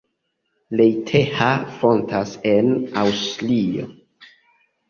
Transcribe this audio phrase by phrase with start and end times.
[0.79, 1.51] Leitha
[1.81, 3.87] fontas en Aŭstrio.